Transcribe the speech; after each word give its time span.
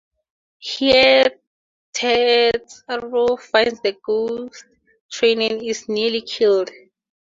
Here 0.57 1.27
Tetsuro 1.93 3.39
finds 3.39 3.81
the 3.81 3.95
Ghost 4.03 4.65
Train 5.11 5.39
and 5.43 5.61
is 5.61 5.87
nearly 5.87 6.21
killed. 6.23 6.71